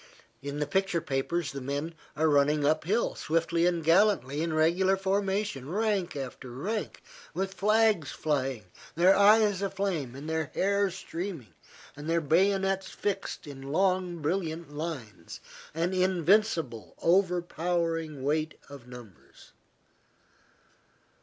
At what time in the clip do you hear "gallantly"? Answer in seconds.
3.83-4.41